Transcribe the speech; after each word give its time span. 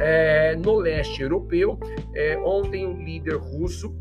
É, 0.00 0.56
no 0.56 0.74
leste 0.74 1.22
europeu, 1.22 1.78
é, 2.12 2.36
ontem 2.38 2.84
o 2.86 2.92
líder 2.92 3.36
russo, 3.36 3.94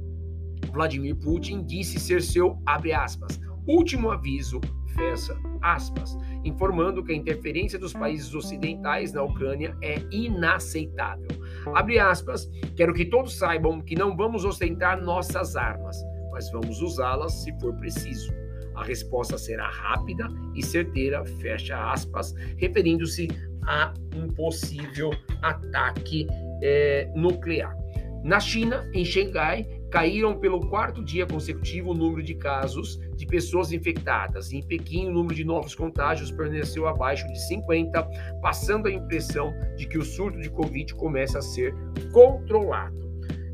Vladimir 0.74 1.16
Putin, 1.16 1.64
disse 1.64 2.00
ser 2.00 2.24
seu, 2.24 2.58
abre 2.66 2.92
aspas, 2.92 3.40
último 3.70 4.12
aviso, 4.12 4.60
fecha 4.96 5.38
aspas, 5.62 6.18
informando 6.44 7.04
que 7.04 7.12
a 7.12 7.16
interferência 7.16 7.78
dos 7.78 7.94
países 7.94 8.34
ocidentais 8.34 9.14
na 9.14 9.24
Ucrânia 9.24 9.78
é 9.82 10.02
inaceitável. 10.12 11.28
Abre 11.76 12.00
aspas, 12.00 12.50
quero 12.76 12.94
que 12.94 13.06
todos 13.06 13.38
saibam 13.38 13.82
que 13.82 13.96
não 13.96 14.16
vamos 14.16 14.46
ostentar 14.46 15.02
nossas 15.02 15.56
armas, 15.56 15.98
mas 16.32 16.52
vamos 16.52 16.82
usá-las 16.82 17.44
se 17.44 17.58
for 17.60 17.74
preciso. 17.76 18.34
A 18.76 18.84
resposta 18.84 19.38
será 19.38 19.70
rápida 19.70 20.28
e 20.56 20.64
certeira, 20.64 21.26
fecha 21.26 21.92
aspas, 21.92 22.34
referindo-se 22.58 23.28
a 23.68 23.94
um 24.16 24.28
possível 24.30 25.12
ataque 25.42 26.28
é, 26.64 27.12
nuclear. 27.16 27.76
Na 28.24 28.40
China, 28.40 28.90
em 28.94 29.04
Xangai, 29.06 29.68
caíram 29.90 30.38
pelo 30.38 30.60
quarto 30.68 31.04
dia 31.04 31.26
consecutivo 31.26 31.92
o 31.92 31.94
número 31.94 32.24
de 32.24 32.36
casos 32.36 33.00
de 33.16 33.26
pessoas 33.26 33.72
infectadas. 33.72 34.52
Em 34.52 34.62
Pequim, 34.62 35.08
o 35.08 35.12
número 35.12 35.36
de 35.36 35.44
novos 35.44 35.76
contágios 35.76 36.32
permaneceu 36.32 36.88
abaixo 36.88 37.28
de 37.28 37.40
50, 37.48 38.08
passando 38.42 38.88
a 38.88 38.92
impressão 38.92 39.54
de 39.76 39.88
que 39.88 39.98
o 39.98 40.06
surto 40.06 40.40
de 40.40 40.50
Covid 40.50 40.94
começa 40.96 41.40
a 41.40 41.42
ser 41.42 41.74
controlado. 42.12 43.10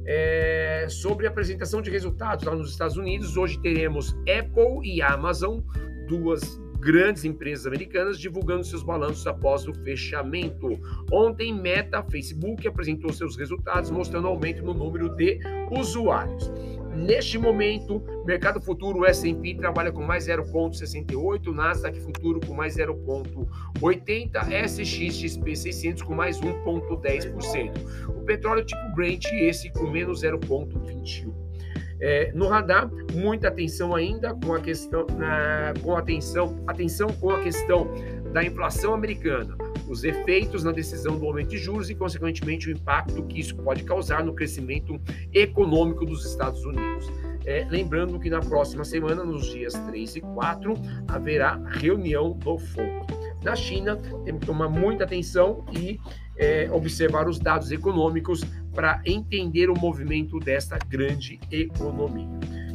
É, 0.08 0.86
sobre 0.88 1.26
a 1.26 1.30
apresentação 1.30 1.82
de 1.82 1.90
resultados 1.90 2.46
lá 2.46 2.56
nos 2.56 2.70
Estados 2.70 2.96
Unidos, 2.96 3.38
hoje 3.38 3.60
teremos 3.60 4.14
Apple 4.22 4.82
e 4.84 5.02
Amazon, 5.02 5.62
duas 6.08 6.60
grandes 6.86 7.26
empresas 7.26 7.66
americanas 7.66 8.20
divulgando 8.20 8.64
seus 8.64 8.84
balanços 8.84 9.26
após 9.26 9.68
o 9.68 9.74
fechamento. 9.74 10.80
Ontem, 11.12 11.52
Meta, 11.52 12.04
Facebook, 12.04 12.68
apresentou 12.68 13.12
seus 13.12 13.36
resultados, 13.36 13.90
mostrando 13.90 14.28
aumento 14.28 14.64
no 14.64 14.72
número 14.72 15.10
de 15.16 15.40
usuários. 15.72 16.52
Neste 16.96 17.40
momento, 17.40 18.02
mercado 18.24 18.62
futuro 18.62 19.04
S&P 19.04 19.56
trabalha 19.56 19.92
com 19.92 20.04
mais 20.04 20.28
0,68, 20.28 21.52
Nasdaq 21.52 22.00
futuro 22.00 22.40
com 22.40 22.54
mais 22.54 22.78
0,80, 22.78 24.68
SXXP 24.68 25.56
600 25.56 26.04
com 26.04 26.14
mais 26.14 26.40
1,10%. 26.40 27.72
O 28.10 28.22
petróleo 28.22 28.64
tipo 28.64 28.96
Brent, 28.96 29.26
esse 29.34 29.74
com 29.74 29.90
menos 29.90 30.22
0,21. 30.22 31.45
É, 32.00 32.32
no 32.34 32.48
radar, 32.48 32.90
muita 33.14 33.48
atenção 33.48 33.96
ainda 33.96 34.34
com 34.34 34.54
a 34.54 34.60
questão, 34.60 35.06
na, 35.18 35.74
com 35.82 35.96
atenção, 35.96 36.62
atenção 36.68 37.08
com 37.08 37.30
a 37.32 37.40
questão 37.42 37.88
da 38.34 38.44
inflação 38.44 38.94
americana, 38.94 39.56
os 39.88 40.04
efeitos 40.04 40.64
na 40.64 40.72
decisão 40.72 41.18
do 41.18 41.26
aumento 41.26 41.50
de 41.50 41.58
juros 41.58 41.90
e, 41.90 41.96
consequentemente, 41.96 42.68
o 42.68 42.72
impacto 42.72 43.24
que 43.24 43.40
isso 43.40 43.56
pode 43.56 43.84
causar 43.84 44.24
no 44.24 44.34
crescimento 44.34 45.00
econômico 45.34 46.06
dos 46.06 46.26
Estados 46.26 46.66
Unidos. 46.66 47.10
É, 47.46 47.66
lembrando 47.70 48.20
que 48.20 48.30
na 48.30 48.40
próxima 48.40 48.84
semana, 48.84 49.24
nos 49.24 49.46
dias 49.46 49.74
3 49.74 50.16
e 50.18 50.22
4, 50.22 50.74
haverá 51.08 51.62
reunião 51.68 52.34
do 52.34 52.58
FONC. 52.58 53.06
Na 53.44 53.56
China, 53.56 53.96
temos 54.26 54.42
que 54.42 54.48
tomar 54.48 54.68
muita 54.68 55.04
atenção 55.04 55.64
e 55.72 56.00
é, 56.38 56.68
observar 56.72 57.28
os 57.30 57.40
dados 57.40 57.72
econômicos 57.72 58.44
para 58.76 59.02
entender 59.06 59.70
o 59.70 59.80
movimento 59.80 60.38
desta 60.38 60.78
grande 60.78 61.40
economia. 61.50 62.28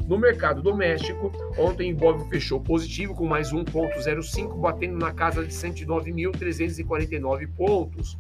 No 0.09 0.19
mercado 0.19 0.61
doméstico, 0.61 1.31
ontem 1.57 1.93
o 1.93 1.97
Ibov 1.97 2.29
fechou 2.29 2.59
positivo 2.59 3.15
com 3.15 3.29
mais 3.29 3.53
1,05, 3.53 4.59
batendo 4.59 4.99
na 4.99 5.13
casa 5.13 5.45
de 5.45 5.53
109.349 5.53 7.47
pontos. 7.55 8.19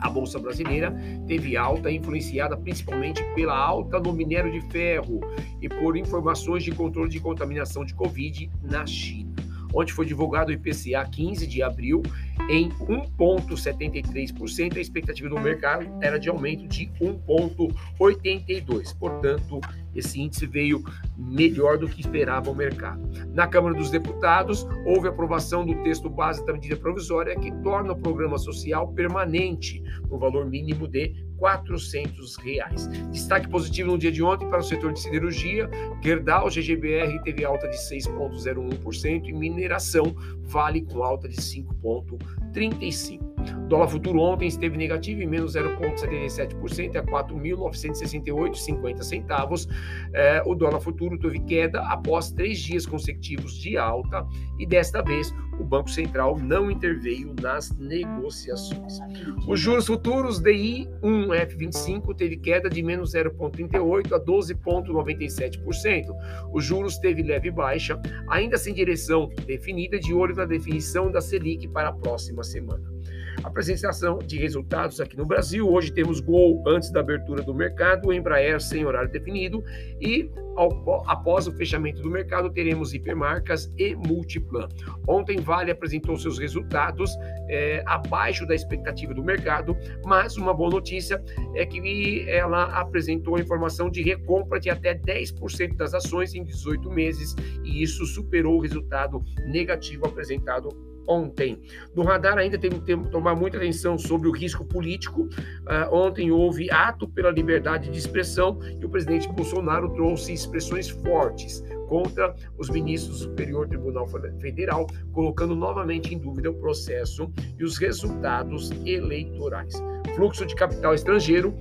A 0.00 0.10
Bolsa 0.10 0.40
Brasileira 0.40 0.92
teve 1.28 1.56
alta, 1.56 1.88
influenciada 1.88 2.56
principalmente 2.56 3.22
pela 3.34 3.56
alta 3.56 4.00
no 4.00 4.12
minério 4.12 4.50
de 4.50 4.60
ferro 4.72 5.20
e 5.62 5.68
por 5.68 5.96
informações 5.96 6.64
de 6.64 6.72
controle 6.72 7.10
de 7.10 7.20
contaminação 7.20 7.84
de 7.84 7.94
Covid 7.94 8.50
na 8.60 8.84
China. 8.84 9.32
Ontem 9.72 9.92
foi 9.92 10.06
divulgado 10.06 10.50
o 10.50 10.54
IPCA 10.54 11.04
15 11.04 11.46
de 11.46 11.62
abril 11.62 12.02
em 12.48 12.70
1,73%. 12.70 14.76
A 14.76 14.80
expectativa 14.80 15.28
do 15.28 15.40
mercado 15.40 15.86
era 16.00 16.18
de 16.18 16.28
aumento 16.28 16.66
de 16.66 16.90
1,82%. 17.00 18.98
Portanto, 18.98 19.60
esse 19.94 20.20
índice 20.20 20.44
veio 20.46 20.82
melhor 21.16 21.78
do 21.78 21.88
que 21.88 22.00
esperava 22.00 22.50
o 22.50 22.54
mercado. 22.54 23.00
Na 23.32 23.46
Câmara 23.46 23.74
dos 23.74 23.90
Deputados, 23.90 24.66
houve 24.84 25.08
aprovação 25.08 25.64
do 25.64 25.82
texto 25.82 26.10
base 26.10 26.44
da 26.44 26.52
medida 26.52 26.76
provisória 26.76 27.38
que 27.38 27.52
torna 27.62 27.92
o 27.92 27.96
programa 27.96 28.36
social 28.38 28.88
permanente, 28.88 29.80
no 30.10 30.18
valor 30.18 30.46
mínimo 30.46 30.88
de 30.88 31.23
400 31.38 32.36
reais. 32.36 32.86
Destaque 33.10 33.48
positivo 33.48 33.92
no 33.92 33.98
dia 33.98 34.12
de 34.12 34.22
ontem 34.22 34.48
para 34.48 34.60
o 34.60 34.62
setor 34.62 34.92
de 34.92 35.00
siderurgia, 35.00 35.68
Gerdau 36.02 36.48
GGBR 36.50 37.22
teve 37.22 37.44
alta 37.44 37.68
de 37.68 37.76
6,01% 37.76 39.28
e 39.28 39.32
mineração 39.32 40.14
Vale 40.42 40.82
com 40.82 41.02
alta 41.02 41.28
de 41.28 41.36
5,35%. 41.36 43.23
O 43.64 43.68
dólar 43.68 43.88
futuro 43.88 44.20
ontem 44.20 44.46
esteve 44.46 44.76
negativo 44.76 45.22
em 45.22 45.26
menos 45.26 45.54
0,77% 45.54 46.96
a 46.96 47.02
4.968,50 47.02 49.02
centavos. 49.02 49.66
É, 50.12 50.42
o 50.44 50.54
dólar 50.54 50.80
futuro 50.80 51.18
teve 51.18 51.40
queda 51.40 51.80
após 51.82 52.30
três 52.30 52.58
dias 52.58 52.86
consecutivos 52.86 53.58
de 53.58 53.76
alta 53.76 54.24
e 54.58 54.66
desta 54.66 55.02
vez 55.02 55.34
o 55.58 55.64
Banco 55.64 55.90
Central 55.90 56.38
não 56.38 56.70
interveio 56.70 57.34
nas 57.40 57.76
negociações. 57.78 58.98
Os 59.46 59.60
juros 59.60 59.86
futuros 59.86 60.40
DI 60.40 60.88
1F25 61.02 62.14
teve 62.16 62.36
queda 62.36 62.68
de 62.68 62.82
menos 62.82 63.14
0,38 63.14 64.12
a 64.12 64.20
12,97%. 64.20 66.14
Os 66.52 66.64
juros 66.64 66.98
teve 66.98 67.22
leve 67.22 67.50
baixa, 67.50 68.00
ainda 68.28 68.56
sem 68.56 68.74
direção 68.74 69.30
definida, 69.46 69.98
de 69.98 70.12
olho 70.12 70.34
na 70.34 70.44
definição 70.44 71.10
da 71.10 71.20
Selic 71.20 71.68
para 71.68 71.88
a 71.88 71.92
próxima 71.92 72.42
semana. 72.42 72.93
Apresentação 73.42 74.18
de 74.18 74.38
resultados 74.38 75.00
aqui 75.00 75.16
no 75.16 75.26
Brasil. 75.26 75.68
Hoje 75.68 75.92
temos 75.92 76.20
Gol 76.20 76.62
antes 76.66 76.90
da 76.90 77.00
abertura 77.00 77.42
do 77.42 77.54
mercado, 77.54 78.12
Embraer 78.12 78.60
sem 78.60 78.84
horário 78.84 79.10
definido 79.10 79.62
e 80.00 80.30
ao, 80.56 81.02
após 81.08 81.46
o 81.46 81.52
fechamento 81.52 82.00
do 82.00 82.10
mercado 82.10 82.50
teremos 82.50 82.94
hipermarcas 82.94 83.72
e 83.76 83.94
Multiplan. 83.94 84.68
Ontem 85.06 85.38
Vale 85.40 85.70
apresentou 85.70 86.16
seus 86.16 86.38
resultados 86.38 87.16
é, 87.48 87.82
abaixo 87.86 88.46
da 88.46 88.54
expectativa 88.54 89.12
do 89.12 89.22
mercado, 89.22 89.76
mas 90.04 90.36
uma 90.36 90.54
boa 90.54 90.70
notícia 90.70 91.22
é 91.54 91.66
que 91.66 92.24
ela 92.28 92.64
apresentou 92.78 93.36
a 93.36 93.40
informação 93.40 93.90
de 93.90 94.02
recompra 94.02 94.60
de 94.60 94.70
até 94.70 94.94
10% 94.94 95.76
das 95.76 95.92
ações 95.92 96.34
em 96.34 96.44
18 96.44 96.90
meses 96.90 97.34
e 97.64 97.82
isso 97.82 98.06
superou 98.06 98.56
o 98.56 98.60
resultado 98.60 99.22
negativo 99.46 100.06
apresentado 100.06 100.93
ontem. 101.06 101.60
No 101.94 102.02
radar 102.02 102.38
ainda 102.38 102.58
tem 102.58 102.70
que 102.70 102.96
tomar 103.10 103.34
muita 103.34 103.56
atenção 103.56 103.98
sobre 103.98 104.28
o 104.28 104.32
risco 104.32 104.64
político. 104.64 105.22
Uh, 105.22 105.92
ontem 105.94 106.30
houve 106.30 106.70
ato 106.70 107.08
pela 107.08 107.30
liberdade 107.30 107.90
de 107.90 107.98
expressão 107.98 108.58
e 108.80 108.84
o 108.84 108.88
presidente 108.88 109.28
Bolsonaro 109.28 109.90
trouxe 109.94 110.32
expressões 110.32 110.88
fortes 110.88 111.62
contra 111.88 112.34
os 112.58 112.70
ministros 112.70 113.18
do 113.18 113.24
Superior 113.24 113.68
Tribunal 113.68 114.06
Federal, 114.40 114.86
colocando 115.12 115.54
novamente 115.54 116.14
em 116.14 116.18
dúvida 116.18 116.50
o 116.50 116.54
processo 116.54 117.30
e 117.58 117.64
os 117.64 117.78
resultados 117.78 118.70
eleitorais. 118.84 119.74
Fluxo 120.14 120.46
de 120.46 120.54
capital 120.54 120.94
estrangeiro. 120.94 121.54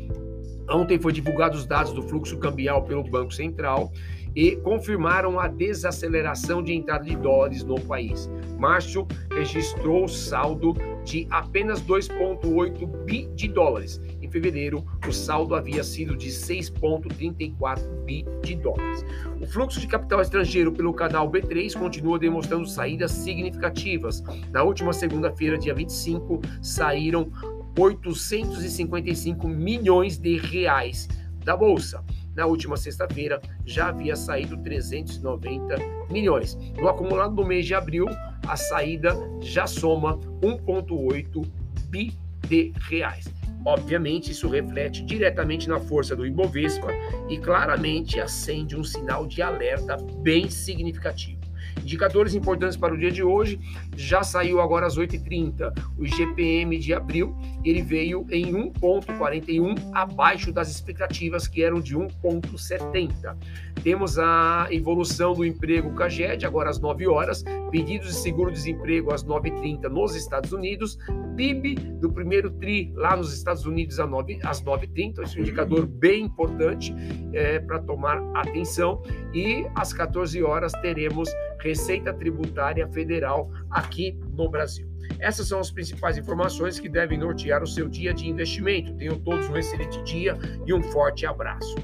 Ontem 0.70 0.98
foi 0.98 1.12
divulgados 1.12 1.60
os 1.60 1.66
dados 1.66 1.92
do 1.92 2.02
fluxo 2.02 2.38
cambial 2.38 2.84
pelo 2.84 3.04
Banco 3.04 3.34
Central 3.34 3.92
e 4.36 4.56
confirmaram 4.58 5.40
a 5.40 5.48
desaceleração 5.48 6.64
de 6.64 6.74
entrada 6.74 7.06
de 7.06 7.16
dólares 7.16 7.64
no 7.64 7.80
país. 7.82 8.30
Março 8.58 9.08
registrou 9.32 10.08
saldo 10.08 10.74
de 11.04 11.28
apenas 11.30 11.82
2,8 11.82 12.86
bi 13.04 13.28
de 13.36 13.48
dólares. 13.48 14.02
Em 14.22 14.30
fevereiro, 14.30 14.86
o 15.08 15.12
saldo 15.12 15.54
havia 15.54 15.84
sido 15.84 16.16
de 16.16 16.30
6,34 16.30 18.04
bi 18.06 18.26
de 18.42 18.56
dólares. 18.56 19.06
O 19.42 19.46
fluxo 19.46 19.80
de 19.80 19.88
capital 19.88 20.22
estrangeiro 20.22 20.72
pelo 20.72 20.94
canal 20.94 21.30
B3 21.30 21.78
continua 21.78 22.18
demonstrando 22.18 22.66
saídas 22.66 23.12
significativas. 23.12 24.24
Na 24.52 24.64
última 24.64 24.94
segunda-feira, 24.94 25.58
dia 25.58 25.74
25, 25.74 26.42
saíram 26.62 27.30
855 27.78 29.48
milhões 29.48 30.18
de 30.18 30.38
reais 30.38 31.10
da 31.44 31.58
bolsa. 31.58 32.04
Na 32.36 32.46
última 32.46 32.76
sexta-feira 32.76 33.42
já 33.66 33.90
havia 33.90 34.16
saído 34.16 34.58
390 34.58 35.76
milhões. 36.10 36.58
No 36.78 36.88
acumulado 36.88 37.36
do 37.36 37.46
mês 37.46 37.66
de 37.66 37.76
abril, 37.76 38.06
a 38.48 38.58
saída 38.58 39.16
já 39.42 39.68
soma 39.68 40.18
1,8 40.42 41.46
bi 41.90 42.14
de 42.48 42.74
reais. 42.90 43.26
Obviamente, 43.66 44.32
isso 44.32 44.50
reflete 44.50 45.04
diretamente 45.06 45.70
na 45.70 45.80
força 45.80 46.16
do 46.16 46.26
Ibovespa 46.26 46.90
e 47.30 47.38
claramente 47.38 48.20
acende 48.20 48.76
um 48.76 48.84
sinal 48.84 49.26
de 49.26 49.42
alerta 49.42 49.96
bem 50.22 50.50
significativo. 50.50 51.43
Indicadores 51.82 52.36
importantes 52.36 52.78
para 52.78 52.94
o 52.94 52.98
dia 52.98 53.12
de 53.12 53.24
hoje, 53.24 53.60
já 53.96 54.24
saiu 54.24 54.62
agora 54.62 54.86
às 54.86 54.98
8h30. 54.98 55.74
O 55.98 56.06
IGPM 56.06 56.78
de 56.78 56.94
abril, 56.94 57.36
ele 57.64 57.82
veio 57.82 58.26
em 58.30 58.54
1,41 58.54 59.92
abaixo 59.94 60.52
das 60.52 60.70
expectativas 60.70 61.48
que 61.48 61.64
eram 61.64 61.80
de 61.80 61.98
1,70. 61.98 63.36
Temos 63.84 64.18
a 64.18 64.68
evolução 64.72 65.34
do 65.34 65.46
emprego 65.46 65.94
CAGED, 65.94 66.46
agora 66.46 66.70
às 66.70 66.80
9 66.80 67.08
horas, 67.08 67.44
pedidos 67.70 68.10
de 68.10 68.16
seguro-desemprego 68.16 69.14
às 69.14 69.26
9h30 69.26 69.90
nos 69.90 70.16
Estados 70.16 70.54
Unidos, 70.54 70.98
PIB 71.36 71.76
do 72.00 72.12
primeiro 72.12 72.52
TRI 72.52 72.94
lá 72.96 73.16
nos 73.16 73.34
Estados 73.34 73.66
Unidos 73.66 74.00
às 74.00 74.08
9h30, 74.08 75.24
esse 75.24 75.36
é 75.36 75.40
um 75.40 75.42
indicador 75.42 75.86
bem 75.86 76.26
importante 76.26 76.96
é, 77.34 77.60
para 77.60 77.80
tomar 77.80 78.22
atenção, 78.36 79.02
e 79.34 79.66
às 79.76 79.92
14 79.92 80.42
horas 80.44 80.72
teremos 80.82 81.30
Receita 81.64 82.14
Tributária 82.14 82.86
Federal 82.90 83.50
aqui 83.72 84.20
no 84.36 84.50
Brasil. 84.50 84.86
Essas 85.18 85.48
são 85.48 85.60
as 85.60 85.72
principais 85.72 86.18
informações 86.18 86.78
que 86.78 86.90
devem 86.90 87.18
nortear 87.18 87.64
o 87.64 87.68
seu 87.68 87.88
dia 87.88 88.14
de 88.14 88.28
investimento. 88.28 88.94
Tenham 88.96 89.18
todos 89.20 89.50
um 89.50 89.56
excelente 89.56 90.02
dia 90.04 90.38
e 90.66 90.74
um 90.74 90.84
forte 90.84 91.26
abraço. 91.26 91.76